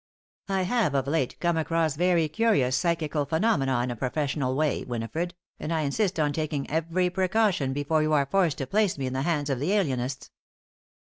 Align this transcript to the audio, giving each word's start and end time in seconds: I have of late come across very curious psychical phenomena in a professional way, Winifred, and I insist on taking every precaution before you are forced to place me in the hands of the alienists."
I 0.49 0.63
have 0.63 0.95
of 0.95 1.05
late 1.05 1.39
come 1.39 1.57
across 1.57 1.95
very 1.95 2.27
curious 2.27 2.75
psychical 2.75 3.23
phenomena 3.27 3.81
in 3.83 3.91
a 3.91 3.95
professional 3.95 4.55
way, 4.55 4.83
Winifred, 4.83 5.35
and 5.59 5.71
I 5.71 5.81
insist 5.81 6.19
on 6.19 6.33
taking 6.33 6.67
every 6.71 7.11
precaution 7.11 7.71
before 7.71 8.01
you 8.01 8.11
are 8.13 8.25
forced 8.25 8.57
to 8.57 8.65
place 8.65 8.97
me 8.97 9.05
in 9.05 9.13
the 9.13 9.21
hands 9.21 9.51
of 9.51 9.59
the 9.59 9.71
alienists." 9.73 10.31